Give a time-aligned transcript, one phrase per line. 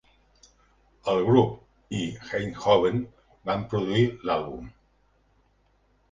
[1.11, 1.99] El grup i
[2.29, 3.03] Hein Hoven
[3.51, 4.65] van produir l'àlbum.